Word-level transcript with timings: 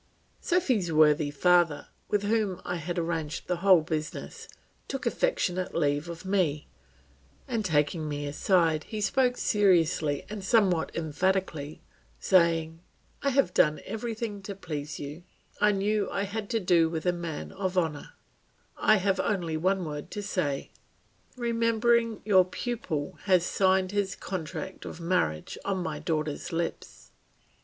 Sophy's 0.39 0.91
worthy 0.91 1.29
father, 1.29 1.85
with 2.07 2.23
whom 2.23 2.59
I 2.65 2.77
had 2.77 2.97
arranged 2.97 3.45
the 3.45 3.57
whole 3.57 3.81
business, 3.81 4.47
took 4.87 5.05
affectionate 5.05 5.75
leave 5.75 6.09
of 6.09 6.25
me, 6.25 6.67
and 7.47 7.63
taking 7.63 8.09
me 8.09 8.25
aside, 8.25 8.85
he 8.85 8.99
spoke 8.99 9.37
seriously 9.37 10.25
and 10.27 10.43
somewhat 10.43 10.89
emphatically, 10.95 11.83
saying, 12.19 12.79
"I 13.21 13.29
have 13.29 13.53
done 13.53 13.79
everything 13.85 14.41
to 14.41 14.55
please 14.55 14.99
you; 14.99 15.21
I 15.59 15.71
knew 15.71 16.09
I 16.09 16.23
had 16.23 16.49
to 16.49 16.59
do 16.59 16.89
with 16.89 17.05
a 17.05 17.13
man 17.13 17.51
of 17.51 17.77
honour; 17.77 18.13
I 18.77 18.95
have 18.95 19.19
only 19.19 19.55
one 19.55 19.85
word 19.85 20.09
to 20.17 20.23
say. 20.23 20.71
Remembering 21.37 22.23
your 22.25 22.45
pupil 22.45 23.19
has 23.25 23.45
signed 23.45 23.91
his 23.91 24.15
contract 24.15 24.83
of 24.83 24.99
marriage 24.99 25.59
on 25.63 25.77
my 25.83 25.99
daughter's 25.99 26.51
lips." 26.51 27.11